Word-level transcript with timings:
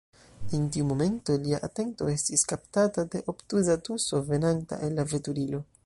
En 0.57 0.63
tiu 0.75 0.85
momento 0.91 1.35
lia 1.43 1.59
atento 1.67 2.09
estis 2.13 2.47
kaptata 2.53 3.07
de 3.17 3.23
obtuza 3.35 3.77
tuso, 3.89 4.25
venanta 4.33 4.83
el 4.89 5.01
la 5.03 5.09
veturilo. 5.15 5.63